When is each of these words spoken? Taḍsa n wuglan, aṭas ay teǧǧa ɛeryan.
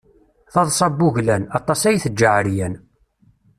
Taḍsa 0.53 0.87
n 0.91 0.95
wuglan, 0.99 1.43
aṭas 1.57 1.81
ay 1.83 1.97
teǧǧa 2.03 2.29
ɛeryan. 2.37 2.73